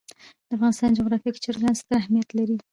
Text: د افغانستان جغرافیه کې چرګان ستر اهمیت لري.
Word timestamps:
د 0.47 0.49
افغانستان 0.55 0.89
جغرافیه 0.99 1.31
کې 1.33 1.43
چرګان 1.45 1.73
ستر 1.79 1.95
اهمیت 2.01 2.29
لري. 2.39 2.57